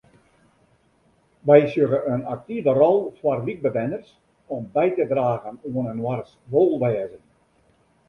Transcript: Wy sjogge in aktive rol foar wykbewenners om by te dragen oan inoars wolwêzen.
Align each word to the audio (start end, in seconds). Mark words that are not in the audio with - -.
Wy 1.49 1.59
sjogge 1.73 1.99
in 2.13 2.21
aktive 2.35 2.73
rol 2.81 2.99
foar 3.19 3.39
wykbewenners 3.45 4.09
om 4.55 4.63
by 4.75 4.87
te 4.97 5.05
dragen 5.13 5.55
oan 5.77 5.89
inoars 5.93 6.31
wolwêzen. 6.51 7.23